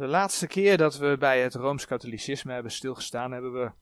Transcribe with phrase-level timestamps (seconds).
[0.00, 3.72] De laatste keer dat we bij het Rooms-Katholicisme hebben stilgestaan, hebben we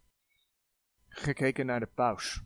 [1.08, 2.42] gekeken naar de paus.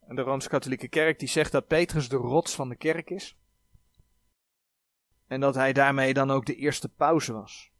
[0.00, 3.36] En de Rooms-Katholieke Kerk die zegt dat Petrus de rots van de kerk is.
[5.26, 7.70] En dat hij daarmee dan ook de eerste paus was.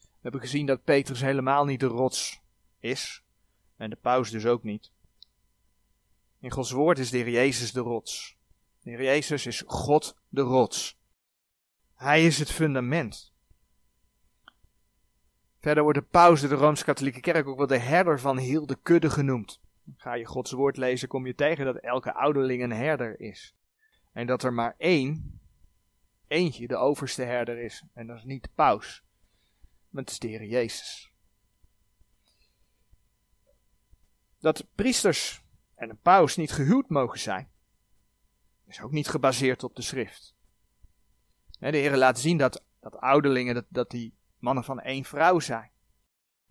[0.00, 2.40] We hebben gezien dat Petrus helemaal niet de rots
[2.78, 3.22] is.
[3.76, 4.90] En de paus dus ook niet.
[6.40, 8.36] In Gods woord is de Heer Jezus de rots.
[8.82, 10.97] De Heer Jezus is God de rots.
[11.98, 13.32] Hij is het fundament.
[15.60, 19.10] Verder wordt de paus de Rooms-Katholieke Kerk ook wel de herder van heel de kudde
[19.10, 19.60] genoemd.
[19.96, 23.54] Ga je Gods woord lezen, kom je tegen dat elke ouderling een herder is.
[24.12, 25.40] En dat er maar één,
[26.26, 27.84] eentje, de overste herder is.
[27.92, 29.04] En dat is niet de paus,
[29.88, 31.12] maar het is de Heer Jezus.
[34.40, 35.42] Dat priesters
[35.74, 37.50] en een paus niet gehuwd mogen zijn,
[38.66, 40.36] is ook niet gebaseerd op de schrift.
[41.58, 45.70] De Heer laat zien dat, dat ouderlingen, dat, dat die mannen van één vrouw zijn.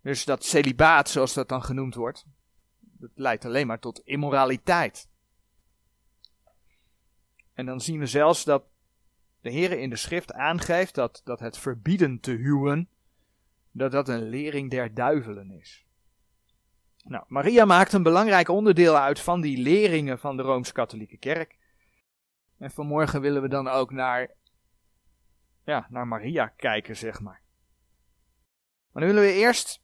[0.01, 2.25] Dus dat celibaat, zoals dat dan genoemd wordt,
[2.79, 5.09] dat leidt alleen maar tot immoraliteit.
[7.53, 8.63] En dan zien we zelfs dat
[9.41, 12.89] de Heer in de schrift aangeeft dat, dat het verbieden te huwen,
[13.71, 15.85] dat dat een lering der duivelen is.
[17.03, 21.57] Nou, Maria maakt een belangrijk onderdeel uit van die leringen van de Rooms-Katholieke Kerk.
[22.57, 24.31] En vanmorgen willen we dan ook naar,
[25.67, 27.41] ja, naar Maria kijken, zeg maar.
[28.91, 29.81] Maar nu willen we eerst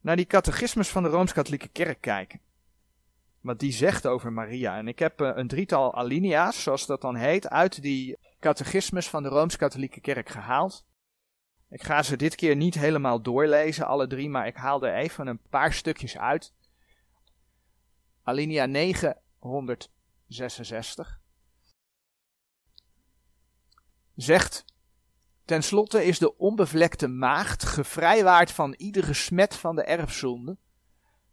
[0.00, 2.40] naar die catechismus van de Rooms-Katholieke Kerk kijken.
[3.40, 4.78] Wat die zegt over Maria.
[4.78, 9.22] En ik heb uh, een drietal alinea's, zoals dat dan heet, uit die catechismus van
[9.22, 10.86] de Rooms-Katholieke Kerk gehaald.
[11.68, 15.26] Ik ga ze dit keer niet helemaal doorlezen, alle drie, maar ik haal er even
[15.26, 16.54] een paar stukjes uit.
[18.22, 21.20] Alinea 966
[24.16, 24.64] zegt
[25.44, 30.56] Ten slotte is de onbevlekte maagd gevrijwaard van iedere smet van de erfzonde.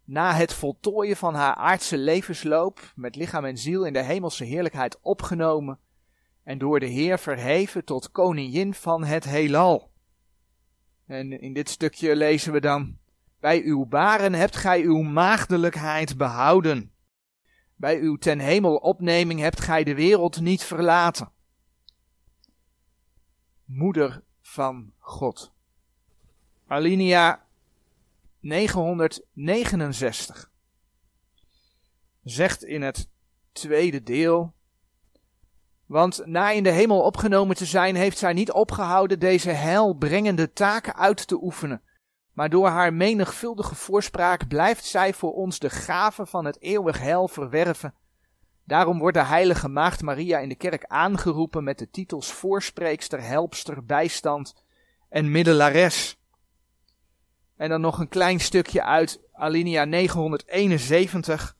[0.03, 4.99] Na het voltooien van haar aardse levensloop, met lichaam en ziel in de hemelse heerlijkheid
[5.01, 5.79] opgenomen
[6.43, 9.91] en door de Heer verheven tot koningin van het heelal.
[11.05, 12.97] En in dit stukje lezen we dan:
[13.39, 16.91] Bij uw baren hebt gij uw maagdelijkheid behouden.
[17.75, 21.31] Bij uw ten hemel opneming hebt gij de wereld niet verlaten
[23.73, 25.51] moeder van God.
[26.67, 27.45] Alinea
[28.39, 30.51] 969
[32.23, 33.09] zegt in het
[33.51, 34.53] tweede deel.
[35.85, 40.95] Want na in de hemel opgenomen te zijn, heeft zij niet opgehouden deze heilbrengende taken
[40.95, 41.81] uit te oefenen.
[42.33, 47.27] Maar door haar menigvuldige voorspraak blijft zij voor ons de gave van het eeuwig heil
[47.27, 47.93] verwerven
[48.65, 53.85] Daarom wordt de heilige maagd Maria in de kerk aangeroepen met de titels voorspreekster, helpster,
[53.85, 54.55] bijstand
[55.09, 56.17] en middelares.
[57.57, 61.55] En dan nog een klein stukje uit alinea 971,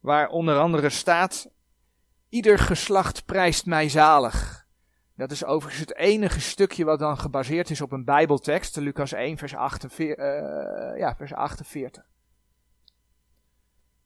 [0.00, 1.50] waar onder andere staat,
[2.28, 4.66] ieder geslacht prijst mij zalig.
[5.16, 9.38] Dat is overigens het enige stukje wat dan gebaseerd is op een bijbeltekst, Lucas 1
[9.38, 10.24] vers 48.
[10.24, 12.04] Uh, ja, vers 48.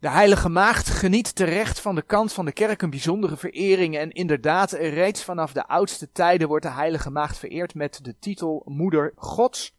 [0.00, 4.10] De heilige maagd geniet terecht van de kant van de kerk een bijzondere verering en
[4.10, 9.12] inderdaad reeds vanaf de oudste tijden wordt de heilige maagd vereerd met de titel moeder
[9.16, 9.76] gods.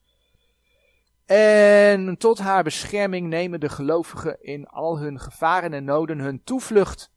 [1.26, 7.12] En tot haar bescherming nemen de gelovigen in al hun gevaren en noden hun toevlucht.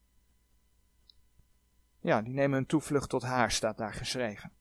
[2.00, 4.52] Ja, die nemen hun toevlucht tot haar, staat daar geschreven.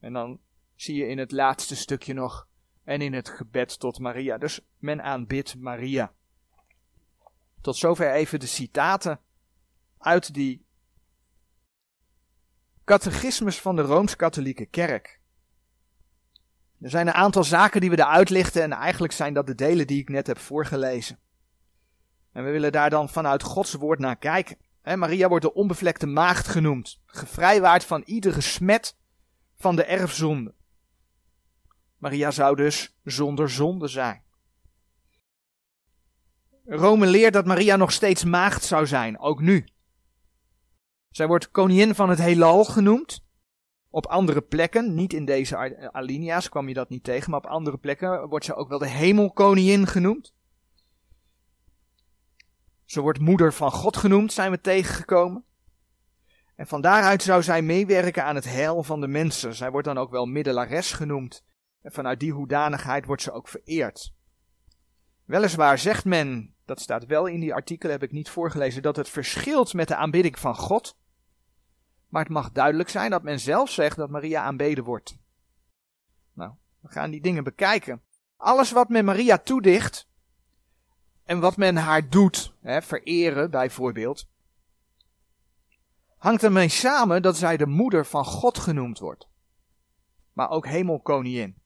[0.00, 0.40] En dan
[0.74, 2.48] zie je in het laatste stukje nog,
[2.84, 4.38] en in het gebed tot Maria.
[4.38, 6.12] Dus men aanbidt Maria.
[7.60, 9.20] Tot zover even de citaten
[9.98, 10.66] uit die
[12.84, 15.20] catechismus van de Rooms-Katholieke Kerk.
[16.80, 19.86] Er zijn een aantal zaken die we eruit lichten en eigenlijk zijn dat de delen
[19.86, 21.18] die ik net heb voorgelezen.
[22.32, 24.56] En we willen daar dan vanuit Gods woord naar kijken.
[24.82, 28.96] Maria wordt de onbevlekte maagd genoemd, gevrijwaard van iedere smet
[29.56, 30.54] van de erfzonde.
[31.96, 34.22] Maria zou dus zonder zonde zijn.
[36.72, 39.64] Rome leert dat Maria nog steeds maagd zou zijn, ook nu.
[41.08, 43.24] Zij wordt koningin van het heelal genoemd.
[43.88, 47.78] Op andere plekken, niet in deze alinea's kwam je dat niet tegen, maar op andere
[47.78, 50.34] plekken wordt ze ook wel de hemelkoningin genoemd.
[52.84, 55.44] Ze wordt moeder van God genoemd, zijn we tegengekomen.
[56.56, 59.54] En van daaruit zou zij meewerken aan het heil van de mensen.
[59.54, 61.44] Zij wordt dan ook wel middelares genoemd.
[61.82, 64.14] En vanuit die hoedanigheid wordt ze ook vereerd.
[65.24, 69.08] Weliswaar zegt men, dat staat wel in die artikelen, heb ik niet voorgelezen, dat het
[69.08, 70.96] verschilt met de aanbidding van God.
[72.08, 75.16] Maar het mag duidelijk zijn dat men zelf zegt dat Maria aanbeden wordt.
[76.32, 78.02] Nou, we gaan die dingen bekijken.
[78.36, 80.08] Alles wat men Maria toedicht
[81.24, 84.28] en wat men haar doet, hè, vereren bijvoorbeeld,
[86.16, 89.28] hangt ermee samen dat zij de moeder van God genoemd wordt.
[90.32, 91.62] Maar ook hemelkoningin.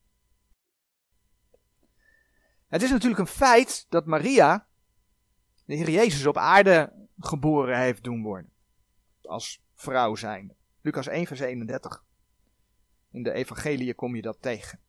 [2.69, 4.67] Het is natuurlijk een feit dat Maria
[5.65, 8.51] de Heer Jezus op aarde geboren heeft doen worden.
[9.23, 10.55] Als vrouw zijn.
[10.81, 12.05] Lucas 1 vers 31.
[13.11, 14.81] In de evangelie kom je dat tegen.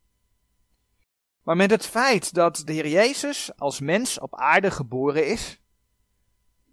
[1.42, 5.60] Maar met het feit dat de Heer Jezus als mens op aarde geboren is,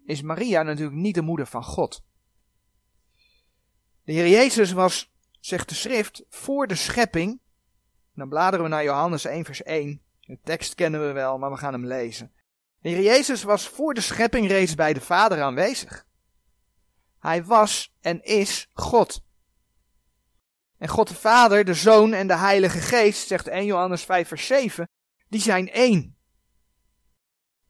[0.04, 2.04] is Maria natuurlijk niet de moeder van God.
[4.04, 7.40] De Heer Jezus was, zegt de schrift, voor de schepping.
[8.14, 10.02] Dan bladeren we naar Johannes 1 vers 1.
[10.20, 12.32] De tekst kennen we wel, maar we gaan hem lezen.
[12.84, 16.06] De Heer Jezus was voor de schepping reeds bij de Vader aanwezig.
[17.18, 19.22] Hij was en is God.
[20.78, 24.46] En God de Vader, de Zoon en de Heilige Geest, zegt 1 Johannes 5 vers
[24.46, 24.88] 7,
[25.28, 26.16] die zijn één.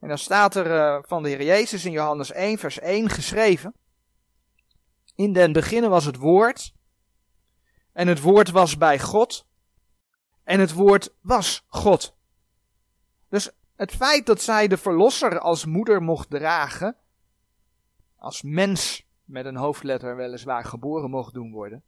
[0.01, 3.75] En dan staat er uh, van de Heer Jezus in Johannes 1 vers 1 geschreven.
[5.15, 6.73] In den beginnen was het woord.
[7.93, 9.47] En het woord was bij God.
[10.45, 12.17] En het woord was God.
[13.29, 16.97] Dus het feit dat zij de verlosser als moeder mocht dragen,
[18.17, 21.83] als mens met een hoofdletter weliswaar geboren mocht doen worden,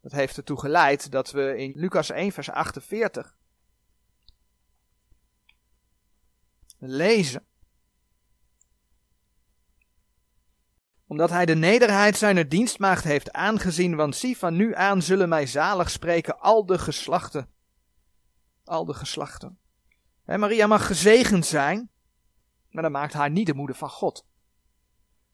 [0.00, 3.36] dat heeft ertoe geleid dat we in Lucas 1 vers 48
[6.78, 7.46] lezen.
[11.06, 15.46] Omdat hij de nederheid zijner dienstmaagd heeft aangezien, want zie van nu aan zullen mij
[15.46, 17.50] zalig spreken al de geslachten.
[18.64, 19.58] Al de geslachten.
[20.26, 21.90] Maria mag gezegend zijn,
[22.70, 24.26] maar dat maakt haar niet de moeder van God.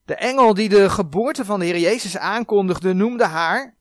[0.04, 3.76] De engel die de geboorte van de Heer Jezus aankondigde, noemde haar,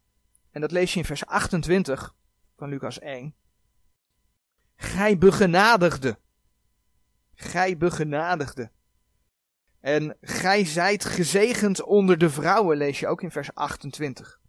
[0.51, 2.15] en dat lees je in vers 28
[2.57, 3.35] van Lucas 1,
[4.75, 6.19] Gij begenadigde.
[7.33, 8.71] Gij begenadigde.
[9.79, 14.39] En gij zijt gezegend onder de vrouwen, lees je ook in vers 28.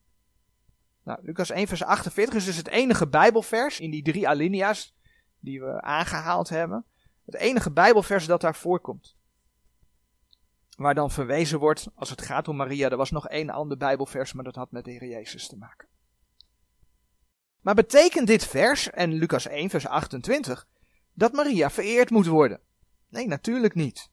[1.05, 4.95] Nou, Lucas 1 vers 48 is dus het enige bijbelvers in die drie alinea's
[5.43, 6.85] die we aangehaald hebben.
[7.25, 9.17] Het enige bijbelvers dat daar voorkomt.
[10.77, 14.33] Waar dan verwezen wordt, als het gaat om Maria, er was nog één ander bijbelvers,
[14.33, 15.89] maar dat had met de Heer Jezus te maken.
[17.61, 20.67] Maar betekent dit vers, en Lucas 1 vers 28,
[21.13, 22.61] dat Maria vereerd moet worden?
[23.09, 24.11] Nee, natuurlijk niet.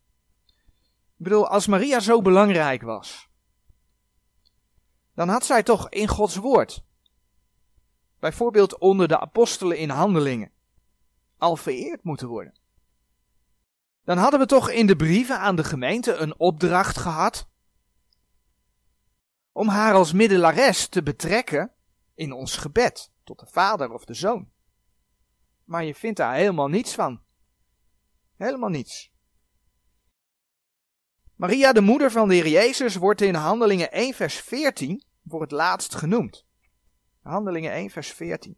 [1.18, 3.30] Ik bedoel, als Maria zo belangrijk was,
[5.14, 6.84] dan had zij toch in Gods woord,
[8.20, 10.52] bijvoorbeeld onder de apostelen in handelingen,
[11.40, 12.60] al vereerd moeten worden.
[14.04, 17.50] Dan hadden we toch in de brieven aan de gemeente een opdracht gehad
[19.52, 21.74] om haar als middelares te betrekken
[22.16, 24.52] in ons gebed tot de vader of de zoon.
[25.64, 27.22] Maar je vindt daar helemaal niets van.
[28.36, 29.12] Helemaal niets.
[31.36, 35.52] Maria, de moeder van de Heer Jezus, wordt in Handelingen 1 vers 14 voor het
[35.52, 36.46] laatst genoemd.
[37.22, 38.58] Handelingen 1 vers 14.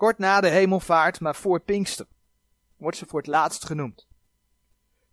[0.00, 2.06] Kort na de hemelvaart, maar voor Pinkster,
[2.76, 4.08] wordt ze voor het laatst genoemd.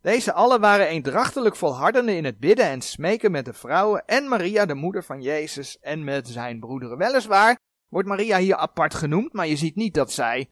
[0.02, 4.66] Deze allen waren eendrachtelijk volhardende in het bidden en smeken met de vrouwen en Maria,
[4.66, 6.98] de moeder van Jezus, en met zijn broederen.
[6.98, 7.58] Weliswaar
[7.88, 10.50] wordt Maria hier apart genoemd, maar je ziet niet dat zij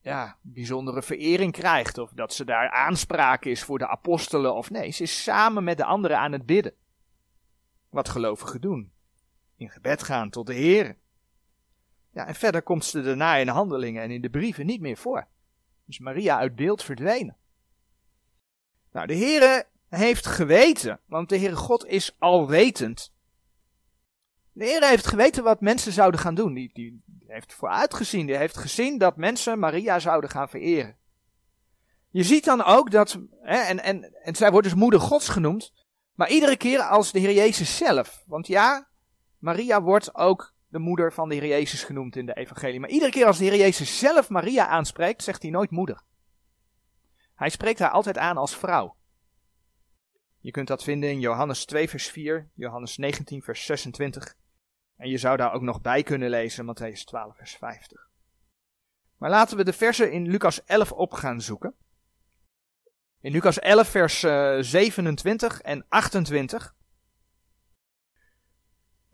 [0.00, 4.90] ja, bijzondere verering krijgt, of dat ze daar aanspraak is voor de apostelen, of nee,
[4.90, 6.74] ze is samen met de anderen aan het bidden.
[7.90, 8.92] Wat gelovigen doen.
[9.56, 11.02] In gebed gaan tot de Heer.
[12.14, 14.96] Ja, en verder komt ze daarna in de handelingen en in de brieven niet meer
[14.96, 15.26] voor.
[15.84, 17.36] Dus Maria uit beeld verdwenen.
[18.92, 23.12] Nou, de Heere heeft geweten, want de Heere God is alwetend.
[24.52, 26.54] De Heere heeft geweten wat mensen zouden gaan doen.
[26.54, 30.96] Die, die heeft vooruitgezien, die heeft gezien dat mensen Maria zouden gaan vereren.
[32.10, 35.72] Je ziet dan ook dat, hè, en, en, en zij wordt dus moeder Gods genoemd,
[36.14, 38.24] maar iedere keer als de Heer Jezus zelf.
[38.26, 38.88] Want ja,
[39.38, 42.80] Maria wordt ook de moeder van de Heer Jezus genoemd in de evangelie.
[42.80, 46.02] Maar iedere keer als de Heer Jezus zelf Maria aanspreekt, zegt hij nooit moeder.
[47.34, 48.96] Hij spreekt haar altijd aan als vrouw.
[50.40, 54.34] Je kunt dat vinden in Johannes 2 vers 4, Johannes 19 vers 26.
[54.96, 58.08] En je zou daar ook nog bij kunnen lezen, Matthäus 12 vers 50.
[59.18, 61.74] Maar laten we de versen in Lucas 11 op gaan zoeken.
[63.20, 64.20] In Lucas 11 vers
[64.70, 66.74] 27 eh, en 28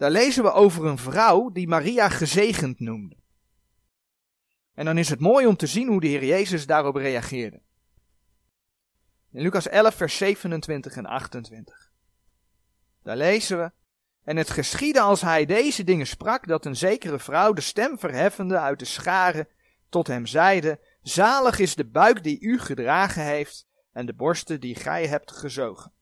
[0.01, 3.17] daar lezen we over een vrouw die Maria gezegend noemde.
[4.75, 7.61] En dan is het mooi om te zien hoe de Heer Jezus daarop reageerde.
[9.33, 11.91] In Lucas 11, vers 27 en 28.
[13.03, 13.73] Daar lezen we.
[14.25, 18.59] En het geschiedde als hij deze dingen sprak, dat een zekere vrouw de stem verheffende
[18.59, 19.49] uit de scharen
[19.89, 24.75] tot hem zeide, zalig is de buik die u gedragen heeft en de borsten die
[24.75, 25.93] gij hebt gezogen.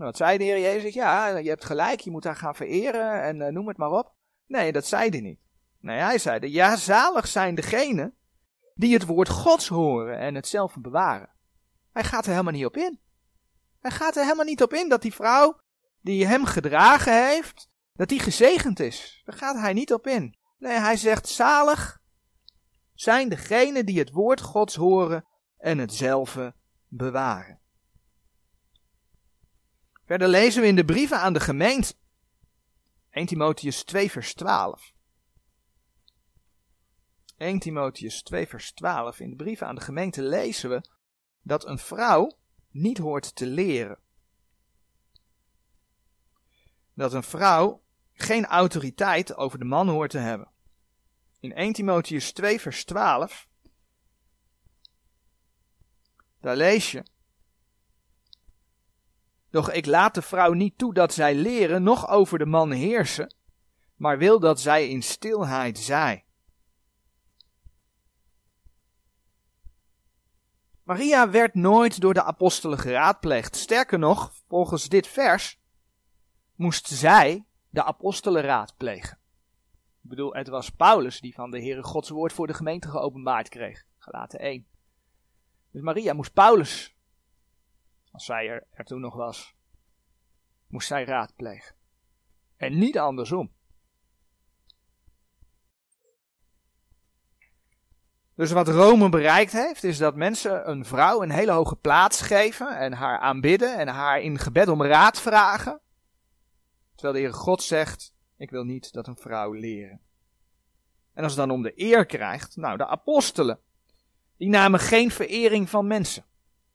[0.00, 0.94] Nou, wat zei de Heer Jezus?
[0.94, 4.12] Ja, je hebt gelijk, je moet haar gaan vereren en uh, noem het maar op.
[4.46, 5.38] Nee, dat zei hij niet.
[5.80, 8.14] Nee, hij zei, ja, zalig zijn degenen
[8.74, 11.28] die het woord Gods horen en het zelf bewaren.
[11.92, 13.00] Hij gaat er helemaal niet op in.
[13.80, 15.60] Hij gaat er helemaal niet op in dat die vrouw
[16.00, 19.22] die hem gedragen heeft, dat die gezegend is.
[19.24, 20.36] Daar gaat hij niet op in.
[20.58, 22.00] Nee, hij zegt zalig
[22.94, 25.24] zijn degenen die het woord Gods horen
[25.58, 26.38] en het zelf
[26.88, 27.59] bewaren.
[30.10, 31.94] Verder lezen we in de brieven aan de gemeente.
[33.10, 34.92] 1 Timotheus 2 vers 12.
[37.36, 39.20] 1 Timotheus 2 vers 12.
[39.20, 40.82] In de brieven aan de gemeente lezen we
[41.42, 42.38] dat een vrouw
[42.70, 43.98] niet hoort te leren.
[46.94, 50.50] Dat een vrouw geen autoriteit over de man hoort te hebben.
[51.40, 53.48] In 1 Timotheus 2 vers 12.
[56.40, 57.02] Daar lees je.
[59.50, 63.34] Doch ik laat de vrouw niet toe dat zij leren, noch over de man heersen,
[63.96, 66.24] maar wil dat zij in stilheid zij.
[70.82, 73.56] Maria werd nooit door de apostelen geraadpleegd.
[73.56, 75.60] Sterker nog, volgens dit vers
[76.54, 79.18] moest zij de apostelen raadplegen.
[80.02, 83.48] Ik bedoel, het was Paulus die van de Heere Gods woord voor de gemeente geopenbaard
[83.48, 83.84] kreeg.
[83.98, 84.66] Gelaten 1.
[85.70, 86.96] Dus Maria moest Paulus,
[88.10, 89.54] als zij er, er toen nog was,
[90.66, 91.74] moest zij raadplegen.
[92.56, 93.52] En niet andersom.
[98.34, 102.78] Dus wat Rome bereikt heeft, is dat mensen een vrouw een hele hoge plaats geven
[102.78, 105.80] en haar aanbidden en haar in gebed om raad vragen.
[106.94, 110.00] Terwijl de Heer God zegt, ik wil niet dat een vrouw leren.
[111.14, 113.60] En als het dan om de eer krijgt, nou de apostelen,
[114.36, 116.24] die namen geen verering van mensen.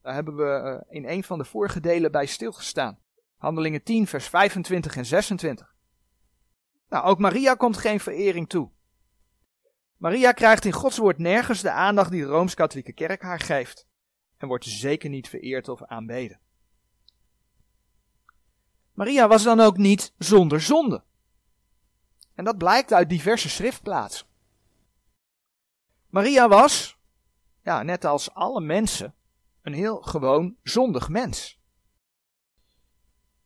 [0.06, 2.98] Daar hebben we eh, in een van de vorige delen bij stilgestaan.
[3.36, 5.74] Handelingen 10, vers 25 en 26.
[6.88, 8.70] Nou, ook Maria komt geen verering toe.
[9.96, 13.86] Maria krijgt in Gods woord nergens de aandacht die de Rooms-Katholieke Kerk haar geeft.
[14.36, 16.40] En wordt zeker niet vereerd of aanbeden.
[18.92, 21.02] Maria was dan ook niet zonder zonde.
[22.34, 24.26] En dat blijkt uit diverse schriftplaatsen.
[26.08, 26.98] Maria was,
[27.62, 29.14] ja, net als alle mensen,
[29.66, 31.60] een heel gewoon zondig mens.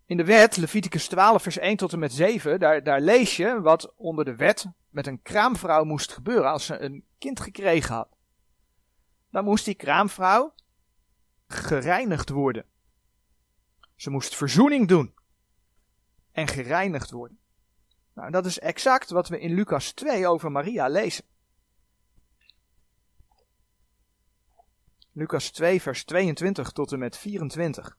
[0.04, 3.60] In de wet, Leviticus 12, vers 1 tot en met 7, daar, daar lees je
[3.60, 8.16] wat onder de wet met een kraamvrouw moest gebeuren als ze een kind gekregen had.
[9.30, 10.54] Dan moest die kraamvrouw
[11.46, 12.64] gereinigd worden.
[13.96, 15.14] Ze moest verzoening doen
[16.32, 17.38] en gereinigd worden.
[18.14, 21.24] Nou, dat is exact wat we in Lucas 2 over Maria lezen.
[25.12, 27.96] Lucas 2, vers 22 tot en met 24.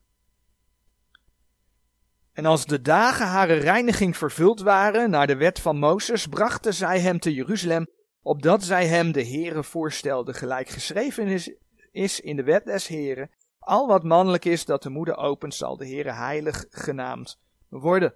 [2.33, 6.99] En als de dagen hare reiniging vervuld waren naar de wet van Mozes, brachten zij
[6.99, 7.87] hem te Jeruzalem,
[8.21, 11.27] opdat zij hem de Heere voorstelden, gelijk geschreven
[11.91, 13.31] is, in de wet des Heren.
[13.59, 17.39] Al wat mannelijk is dat de moeder opent, zal de Heere heilig genaamd
[17.69, 18.13] worden.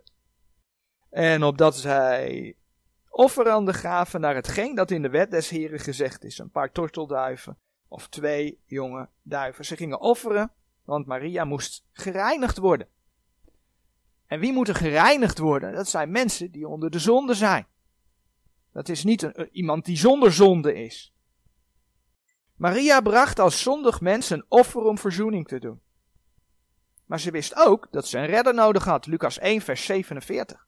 [1.09, 2.55] En opdat zij
[3.09, 7.57] offeranden gaven naar hetgeen dat in de wet des Heren gezegd is, een paar tortelduiven
[7.95, 9.65] of twee jonge duiven.
[9.65, 10.51] Ze gingen offeren,
[10.83, 12.87] want Maria moest gereinigd worden.
[14.25, 15.73] En wie moet er gereinigd worden?
[15.73, 17.67] Dat zijn mensen die onder de zonde zijn.
[18.73, 21.13] Dat is niet een, iemand die zonder zonde is.
[22.55, 25.81] Maria bracht als zondig mens een offer om verzoening te doen.
[27.05, 29.05] Maar ze wist ook dat ze een redder nodig had.
[29.05, 30.67] Lucas 1, vers 47.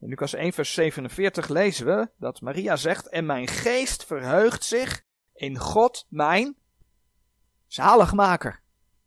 [0.00, 5.05] In Lucas 1, vers 47 lezen we dat Maria zegt: En mijn geest verheugt zich
[5.36, 6.56] in God, mijn
[7.66, 8.62] zaligmaker.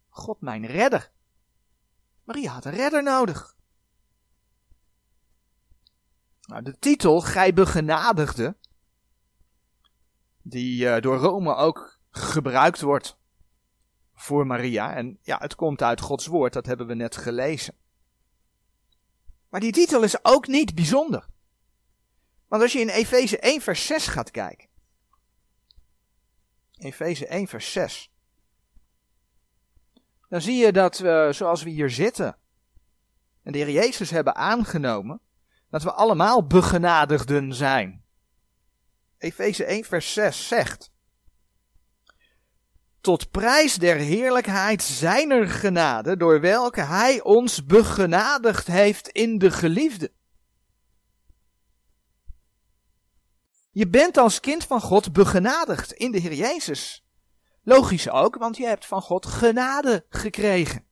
[0.09, 1.11] God, mijn redder.
[2.23, 3.57] Maria had een redder nodig.
[6.41, 8.55] Nou, de titel Gij begenadigde,
[10.41, 13.17] die uh, door Rome ook gebruikt wordt
[14.13, 14.95] voor Maria.
[14.95, 17.73] En ja, het komt uit Gods woord, dat hebben we net gelezen.
[19.49, 21.27] Maar die titel is ook niet bijzonder.
[22.47, 24.68] Want als je in Efeze 1 vers 6 gaat kijken.
[26.79, 28.11] Efeze 1 vers 6
[30.29, 30.95] dan zie je dat
[31.29, 32.37] zoals we hier zitten,
[33.43, 35.21] en de Heer Jezus hebben aangenomen,
[35.69, 38.03] dat we allemaal begenadigden zijn.
[39.17, 40.91] Efeze 1 vers 6 zegt,
[43.01, 50.11] tot prijs der heerlijkheid zijner genade, door welke hij ons begenadigd heeft in de geliefde.
[53.79, 57.05] Je bent als kind van God begenadigd in de Heer Jezus.
[57.63, 60.85] Logisch ook, want je hebt van God genade gekregen.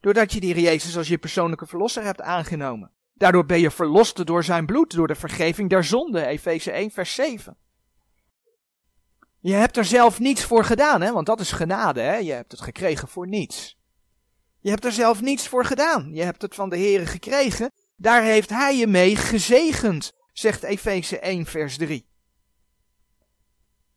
[0.00, 2.92] Doordat je de Heer Jezus als je persoonlijke verlosser hebt aangenomen.
[3.14, 7.14] Daardoor ben je verlost door zijn bloed, door de vergeving der zonde, Efeze 1 vers
[7.14, 7.56] 7.
[9.40, 11.12] Je hebt er zelf niets voor gedaan, hè?
[11.12, 12.00] want dat is genade.
[12.00, 12.16] Hè?
[12.16, 13.78] Je hebt het gekregen voor niets.
[14.60, 16.10] Je hebt er zelf niets voor gedaan.
[16.14, 17.70] Je hebt het van de Heer gekregen.
[17.96, 22.08] Daar heeft Hij je mee gezegend, zegt Efeze 1, vers 3.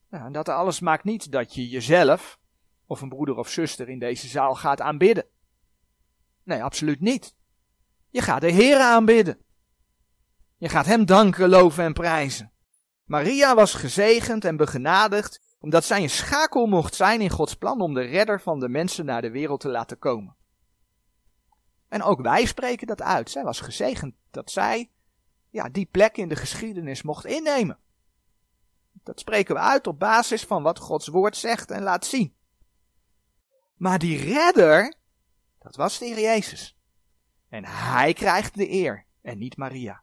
[0.10, 2.40] Nou, dat alles maakt niet dat je jezelf
[2.86, 5.26] of een broeder of zuster in deze zaal gaat aanbidden.
[6.44, 7.36] Nee, absoluut niet.
[8.10, 9.38] Je gaat de Heer aanbidden.
[10.58, 12.52] Je gaat Hem danken, loven en prijzen.
[13.04, 17.94] Maria was gezegend en begenadigd omdat zij een schakel mocht zijn in Gods plan om
[17.94, 20.36] de redder van de mensen naar de wereld te laten komen.
[21.88, 23.30] En ook wij spreken dat uit.
[23.30, 24.92] Zij was gezegend dat zij
[25.54, 27.78] ja, die plek in de geschiedenis mocht innemen.
[28.92, 32.36] Dat spreken we uit op basis van wat Gods woord zegt en laat zien.
[33.76, 34.94] Maar die redder,
[35.60, 36.78] dat was de Heer Jezus.
[37.50, 40.02] En hij krijgt de eer en niet Maria.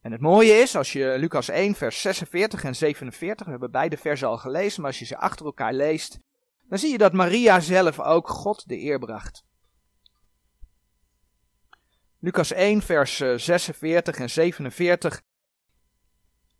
[0.00, 3.96] En het mooie is, als je Lucas 1, vers 46 en 47, we hebben beide
[3.96, 6.18] versen al gelezen, maar als je ze achter elkaar leest,
[6.68, 9.44] dan zie je dat Maria zelf ook God de eer bracht.
[12.22, 15.22] Lucas 1, vers 46 en 47.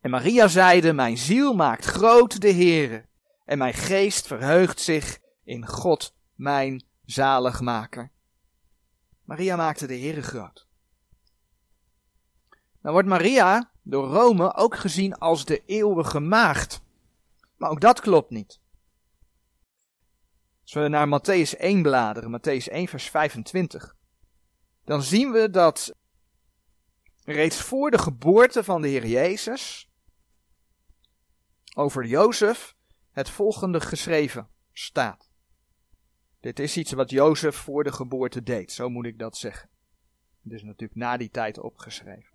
[0.00, 3.06] En Maria zeide, mijn ziel maakt groot de Heere,
[3.44, 8.10] en mijn geest verheugt zich in God, mijn zaligmaker.
[9.24, 10.66] Maria maakte de Heere groot.
[12.82, 16.82] Dan wordt Maria door Rome ook gezien als de eeuwige maagd.
[17.56, 18.60] Maar ook dat klopt niet.
[20.62, 23.96] Als we naar Matthäus 1 bladeren, Matthäus 1 vers 25,
[24.90, 25.94] dan zien we dat
[27.24, 29.90] reeds voor de geboorte van de Heer Jezus
[31.74, 32.74] over Jozef
[33.10, 35.30] het volgende geschreven staat.
[36.40, 39.70] Dit is iets wat Jozef voor de geboorte deed, zo moet ik dat zeggen.
[40.42, 42.34] Het is natuurlijk na die tijd opgeschreven.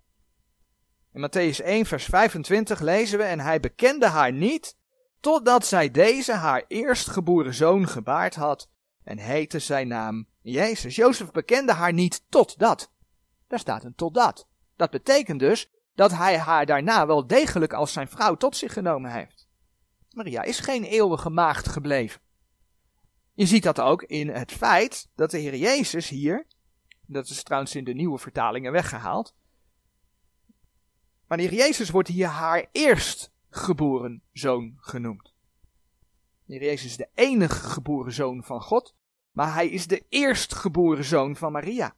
[1.12, 4.76] In Matthäus 1, vers 25 lezen we: En hij bekende haar niet,
[5.20, 8.68] totdat zij deze haar eerstgeboren zoon gebaard had,
[9.06, 10.96] en heette zijn naam Jezus.
[10.96, 12.92] Jozef bekende haar niet totdat.
[13.46, 14.48] Daar staat een totdat.
[14.76, 19.12] Dat betekent dus dat hij haar daarna wel degelijk als zijn vrouw tot zich genomen
[19.12, 19.48] heeft.
[20.10, 22.20] Maria is geen eeuwige maagd gebleven.
[23.32, 26.46] Je ziet dat ook in het feit dat de Heer Jezus hier,
[27.06, 29.34] dat is trouwens in de nieuwe vertalingen weggehaald,
[31.26, 35.35] maar de Heer Jezus wordt hier haar eerstgeboren zoon genoemd.
[36.46, 38.94] Jezus is de enige geboren zoon van God,
[39.30, 41.94] maar hij is de eerstgeboren zoon van Maria.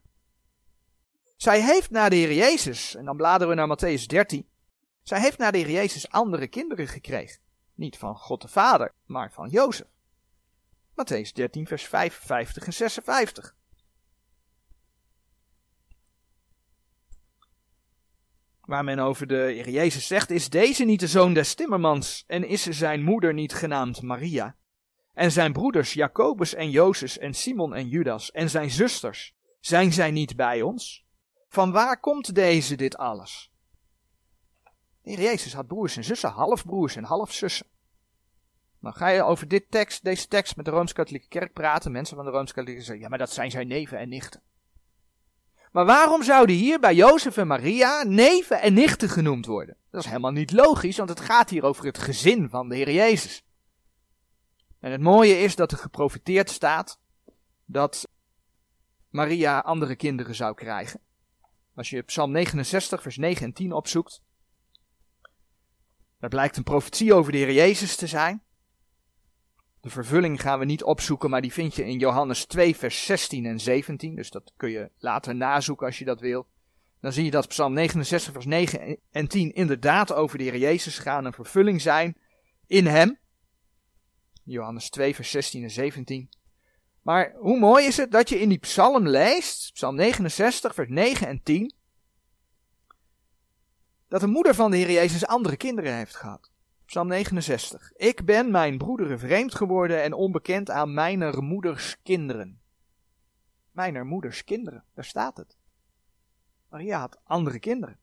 [1.37, 4.47] Zij heeft na de Heer Jezus, en dan bladeren we naar Matthäus 13,
[5.03, 7.39] zij heeft na de Heer Jezus andere kinderen gekregen.
[7.73, 9.87] Niet van God de Vader, maar van Jozef.
[10.91, 13.55] Matthäus 13, vers 55 en 56.
[18.69, 22.47] Waar men over de Heer Jezus zegt, is deze niet de zoon des timmermans en
[22.47, 24.55] is zijn moeder niet genaamd Maria?
[25.13, 30.11] En zijn broeders Jacobus en Jozef en Simon en Judas en zijn zusters, zijn zij
[30.11, 31.05] niet bij ons?
[31.47, 33.51] Van waar komt deze dit alles?
[35.01, 37.67] De Heer Jezus had broers en zussen, halfbroers en halfzussen.
[38.79, 42.25] Nou ga je over dit tekst, deze tekst met de Rooms-Katholieke Kerk praten, mensen van
[42.25, 44.41] de Rooms-Katholieke zeggen, ja maar dat zijn zijn neven en nichten.
[45.71, 49.77] Maar waarom zouden hier bij Jozef en Maria neven en nichten genoemd worden?
[49.91, 52.91] Dat is helemaal niet logisch, want het gaat hier over het gezin van de Heer
[52.91, 53.43] Jezus.
[54.79, 56.99] En het mooie is dat er geprofiteerd staat
[57.65, 58.07] dat
[59.09, 60.99] Maria andere kinderen zou krijgen.
[61.75, 64.21] Als je Psalm 69, vers 9 en 10 opzoekt,
[66.19, 68.43] dat blijkt een profetie over de Heer Jezus te zijn.
[69.81, 73.45] De vervulling gaan we niet opzoeken, maar die vind je in Johannes 2, vers 16
[73.45, 74.15] en 17.
[74.15, 76.47] Dus dat kun je later nazoeken als je dat wil.
[77.01, 80.99] Dan zie je dat Psalm 69, vers 9 en 10 inderdaad over de Heer Jezus
[80.99, 82.17] gaan, een vervulling zijn
[82.67, 83.19] in hem.
[84.43, 86.29] Johannes 2, vers 16 en 17.
[87.01, 91.27] Maar hoe mooi is het dat je in die psalm leest, psalm 69, vers 9
[91.27, 91.73] en 10,
[94.07, 96.51] dat de moeder van de Heer Jezus andere kinderen heeft gehad.
[96.89, 97.91] Psalm 69.
[97.95, 102.61] Ik ben mijn broederen vreemd geworden en onbekend aan mijner moeders kinderen.
[103.71, 105.57] Mijner moeders kinderen, daar staat het.
[106.69, 107.99] Maria had andere kinderen.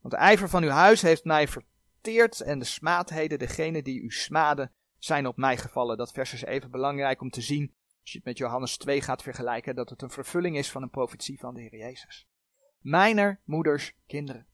[0.00, 4.10] Want de ijver van uw huis heeft mij verteerd en de smaadheden, degene die u
[4.10, 5.96] smaden, zijn op mij gevallen.
[5.96, 9.22] Dat vers is even belangrijk om te zien, als je het met Johannes 2 gaat
[9.22, 12.26] vergelijken, dat het een vervulling is van een profetie van de Heer Jezus.
[12.80, 14.46] Mijner moeders kinderen.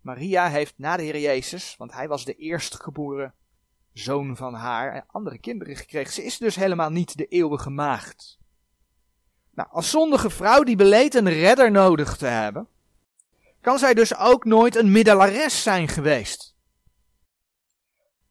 [0.00, 3.34] Maria heeft na de Heer Jezus, want hij was de eerstgeboren
[3.92, 6.12] zoon van haar, en andere kinderen gekregen.
[6.12, 8.38] Ze is dus helemaal niet de eeuwige maagd.
[9.50, 12.68] Nou, als zondige vrouw die beleed een redder nodig te hebben,
[13.60, 16.54] kan zij dus ook nooit een middelares zijn geweest.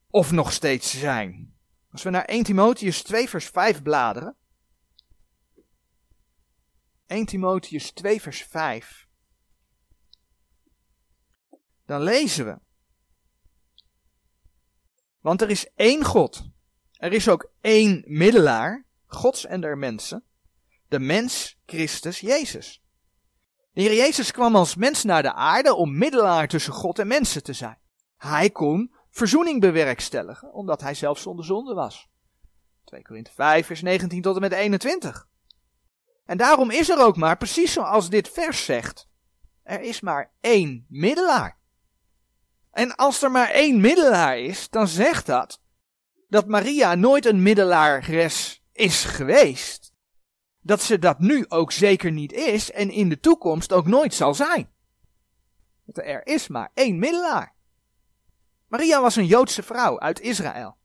[0.10, 1.58] Of nog steeds zijn.
[1.92, 4.36] Als we naar 1 Timotheus 2 vers 5 bladeren.
[7.06, 9.08] 1 Timotheus 2 vers 5.
[11.90, 12.58] Dan lezen we.
[15.22, 16.50] Want er is één God.
[16.92, 20.24] Er is ook één middelaar, Gods en der mensen.
[20.88, 22.82] De mens Christus Jezus.
[23.74, 27.44] De Heer Jezus kwam als mens naar de aarde om middelaar tussen God en mensen
[27.44, 27.78] te zijn.
[28.18, 32.08] Hij kon verzoening bewerkstelligen, omdat hij zelf zonder zonde was.
[32.84, 35.28] 2 Korinthe 5, vers 19 tot en met 21.
[36.26, 39.08] En daarom is er ook maar, precies zoals dit vers zegt,
[39.64, 41.59] er is maar één middelaar.
[42.72, 45.62] En als er maar één middelaar is, dan zegt dat
[46.28, 49.94] dat Maria nooit een middelares is geweest.
[50.62, 54.34] Dat ze dat nu ook zeker niet is en in de toekomst ook nooit zal
[54.34, 54.70] zijn.
[55.94, 57.56] Er is maar één middelaar.
[58.68, 60.78] Maria was een Joodse vrouw uit Israël.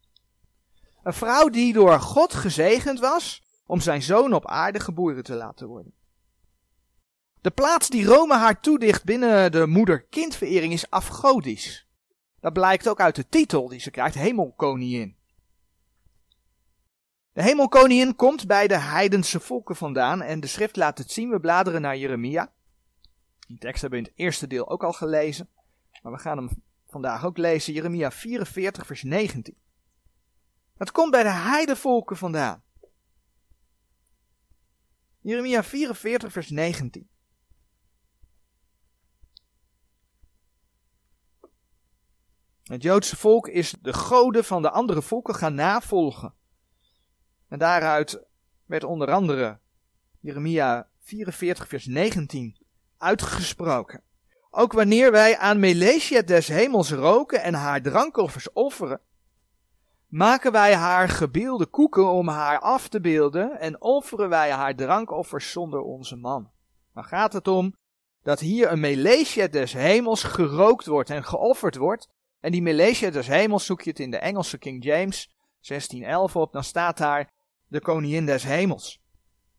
[1.02, 5.66] Een vrouw die door God gezegend was om zijn zoon op aarde geboren te laten
[5.66, 5.94] worden.
[7.44, 11.88] De plaats die Rome haar toedicht binnen de moeder-kindverering is afgodisch.
[12.40, 15.16] Dat blijkt ook uit de titel die ze krijgt, hemelkoningin.
[17.32, 21.30] De hemelkoningin komt bij de heidense volken vandaan en de schrift laat het zien.
[21.30, 22.52] We bladeren naar Jeremia.
[23.46, 25.48] Die tekst hebben we in het eerste deel ook al gelezen,
[26.02, 26.48] maar we gaan hem
[26.88, 27.72] vandaag ook lezen.
[27.72, 29.56] Jeremia 44 vers 19.
[30.76, 32.62] Het komt bij de heidenvolken vandaan.
[35.20, 37.12] Jeremia 44 vers 19.
[42.64, 46.34] Het Joodse volk is de goden van de andere volken gaan navolgen.
[47.48, 48.24] En daaruit
[48.66, 49.58] werd onder andere
[50.20, 52.56] Jeremia 44 vers 19
[52.98, 54.02] uitgesproken.
[54.50, 59.00] Ook wanneer wij aan Melesiet des hemels roken en haar drankoffers offeren,
[60.08, 65.50] maken wij haar gebeelde koeken om haar af te beelden en offeren wij haar drankoffers
[65.50, 66.50] zonder onze man.
[66.94, 67.74] Dan gaat het om
[68.22, 72.08] dat hier een Melesiet des hemels gerookt wordt en geofferd wordt
[72.44, 76.52] en die Melesiet des hemels zoek je het in de Engelse King James 1611 op,
[76.52, 77.32] dan staat daar
[77.66, 79.00] de koningin des hemels.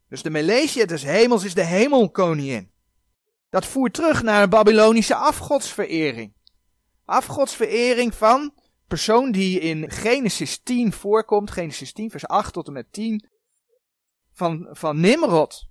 [0.10, 2.72] Dus de Melesiet des hemels is de hemelkoningin.
[3.50, 6.34] Dat voert terug naar een Babylonische afgodsverering.
[7.06, 8.54] Afgodsverering van
[8.88, 13.30] persoon die in Genesis 10 voorkomt, Genesis 10 vers 8 tot en met 10,
[14.32, 15.68] van, van Nimrod.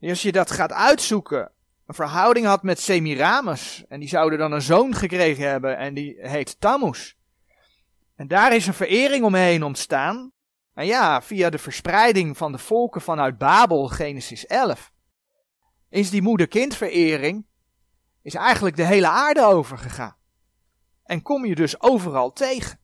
[0.00, 1.53] als je dat gaat uitzoeken,
[1.86, 3.84] een verhouding had met Semiramis.
[3.88, 7.14] En die zouden dan een zoon gekregen hebben en die heet Tammuz.
[8.16, 10.32] En daar is een verering omheen ontstaan.
[10.74, 14.92] En ja, via de verspreiding van de volken vanuit Babel, Genesis 11,
[15.88, 17.46] is die moeder-kindverering,
[18.22, 20.16] is eigenlijk de hele aarde overgegaan.
[21.04, 22.78] En kom je dus overal tegen.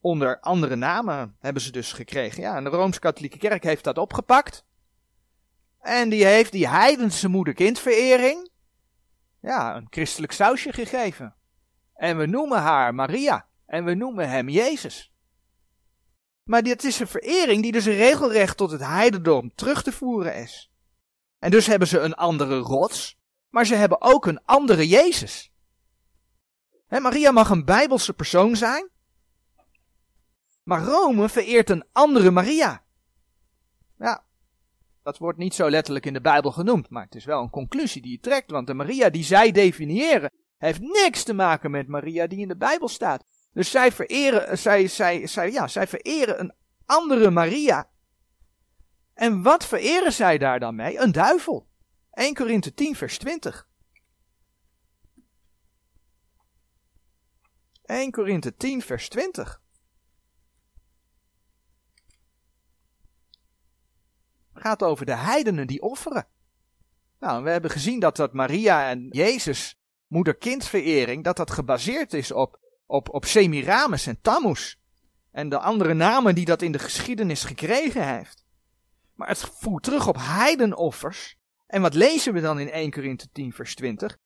[0.00, 2.42] Onder andere namen hebben ze dus gekregen.
[2.42, 4.64] Ja, en de Rooms-Katholieke Kerk heeft dat opgepakt.
[5.82, 8.50] En die heeft die heidense moeder-kindverering,
[9.40, 11.36] ja, een christelijk sausje gegeven.
[11.94, 13.46] En we noemen haar Maria.
[13.66, 15.12] En we noemen hem Jezus.
[16.42, 20.70] Maar dit is een verering die dus regelrecht tot het heidendom terug te voeren is.
[21.38, 23.18] En dus hebben ze een andere rots,
[23.48, 25.52] maar ze hebben ook een andere Jezus.
[26.88, 28.90] Maria mag een bijbelse persoon zijn,
[30.62, 32.84] maar Rome vereert een andere Maria.
[33.98, 34.24] Ja,
[35.02, 38.02] dat wordt niet zo letterlijk in de Bijbel genoemd, maar het is wel een conclusie
[38.02, 42.26] die je trekt, want de Maria die zij definiëren, heeft niks te maken met Maria
[42.26, 43.24] die in de Bijbel staat.
[43.52, 46.54] Dus zij vereren, zij, zij, zij, ja, zij vereren een
[46.86, 47.90] andere Maria.
[49.14, 50.98] En wat vereren zij daar dan mee?
[50.98, 51.68] Een duivel.
[52.12, 53.68] 1 Korinthe 10 vers 20.
[57.84, 59.61] 1 Korinthe 10 vers 20.
[64.62, 66.26] Gaat over de heidenen die offeren.
[67.18, 72.58] Nou, we hebben gezien dat dat Maria en Jezus, moeder-kindverering, dat dat gebaseerd is op,
[72.86, 74.74] op, op Semiramis en Tammuz.
[75.30, 78.44] En de andere namen die dat in de geschiedenis gekregen heeft.
[79.14, 81.36] Maar het voert terug op heidenoffers.
[81.66, 84.18] En wat lezen we dan in 1 Korinthe 10 vers 20?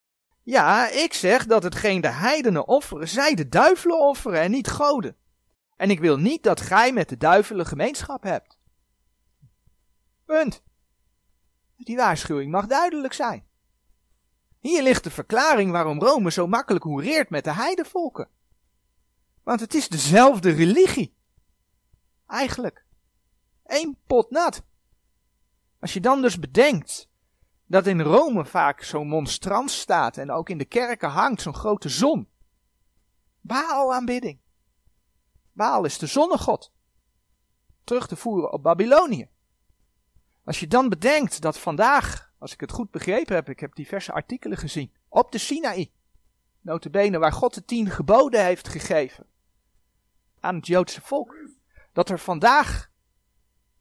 [0.43, 5.17] Ja, ik zeg dat hetgeen de heidenen offeren, zij de duivelen offeren en niet goden.
[5.77, 8.56] En ik wil niet dat gij met de duivelen gemeenschap hebt.
[10.27, 10.63] Punt.
[11.77, 13.47] Die waarschuwing mag duidelijk zijn.
[14.61, 18.29] Hier ligt de verklaring waarom Rome zo makkelijk hoereert met de heidenvolken.
[19.43, 21.17] Want het is dezelfde religie.
[22.27, 22.85] Eigenlijk.
[23.65, 24.63] Eén pot nat.
[25.81, 27.09] Als je dan dus bedenkt
[27.67, 31.89] dat in Rome vaak zo'n monstrans staat en ook in de kerken hangt zo'n grote
[31.89, 32.29] zon.
[33.41, 34.41] Baal aanbidding.
[35.53, 36.73] Baal is de zonnegod.
[37.85, 39.31] Terug te voeren op Babylonië.
[40.47, 44.13] Als je dan bedenkt dat vandaag, als ik het goed begrepen heb, ik heb diverse
[44.13, 45.91] artikelen gezien, op de Sinaï,
[46.61, 49.27] notabene waar God de tien geboden heeft gegeven
[50.41, 51.37] aan het Joodse volk,
[51.93, 52.91] dat er vandaag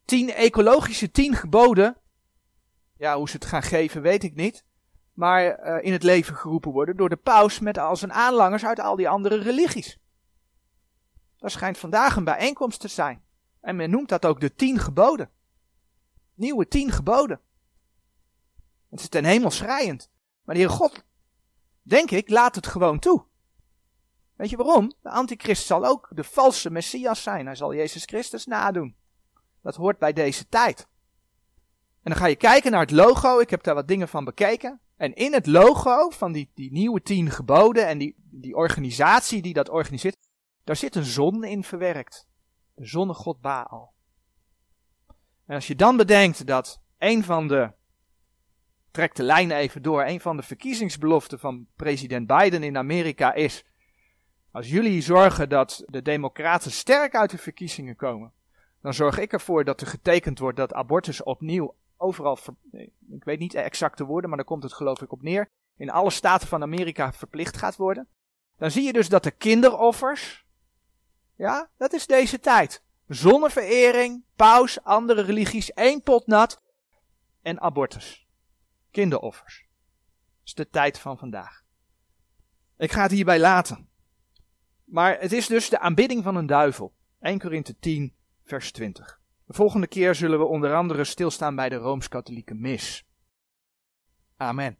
[0.05, 1.97] tien ecologische tien geboden,
[2.97, 4.65] ja hoe ze het gaan geven weet ik niet,
[5.13, 8.79] maar uh, in het leven geroepen worden door de paus met al zijn aanlangers uit
[8.79, 9.99] al die andere religies.
[11.37, 13.23] Dat schijnt vandaag een bijeenkomst te zijn.
[13.61, 15.29] En men noemt dat ook de tien geboden.
[16.35, 17.39] Nieuwe tien geboden.
[18.89, 20.09] Het is ten hemel schrijend.
[20.43, 21.03] Maar de Heer God,
[21.81, 23.25] denk ik, laat het gewoon toe.
[24.35, 24.93] Weet je waarom?
[25.01, 27.45] De antichrist zal ook de valse Messias zijn.
[27.45, 28.95] Hij zal Jezus Christus nadoen.
[29.61, 30.87] Dat hoort bij deze tijd.
[32.03, 33.39] En dan ga je kijken naar het logo.
[33.39, 34.79] Ik heb daar wat dingen van bekeken.
[34.97, 39.53] En in het logo van die, die nieuwe tien geboden en die, die organisatie die
[39.53, 40.17] dat organiseert,
[40.63, 42.27] daar zit een zon in verwerkt.
[42.73, 43.94] De zonnegod Baal.
[45.45, 47.71] En als je dan bedenkt dat een van de,
[48.91, 53.65] trek de lijn even door, een van de verkiezingsbeloften van president Biden in Amerika is,
[54.51, 58.31] als jullie zorgen dat de democraten sterk uit de verkiezingen komen,
[58.81, 62.37] dan zorg ik ervoor dat er getekend wordt dat abortus opnieuw overal,
[63.09, 65.89] ik weet niet exact de woorden, maar daar komt het geloof ik op neer, in
[65.89, 68.07] alle staten van Amerika verplicht gaat worden.
[68.57, 70.45] Dan zie je dus dat de kinderoffers,
[71.35, 72.83] ja, dat is deze tijd.
[73.07, 76.61] Zonneverering, paus, andere religies, één pot nat
[77.41, 78.27] en abortus.
[78.91, 79.67] Kinderoffers.
[80.37, 81.63] Dat is de tijd van vandaag.
[82.77, 83.89] Ik ga het hierbij laten.
[84.83, 86.93] Maar het is dus de aanbidding van een duivel.
[87.19, 88.13] 1 Korinthe 10,
[88.43, 89.19] vers 20.
[89.45, 93.05] De volgende keer zullen we onder andere stilstaan bij de Rooms-Katholieke Mis.
[94.37, 94.77] Amen.